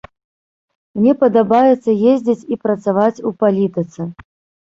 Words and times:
Мне 0.99 1.13
падабаецца 1.23 1.93
ездзіць 2.13 2.47
і 2.55 2.59
працаваць 2.63 3.23
у 3.31 3.35
палітыцы. 3.43 4.01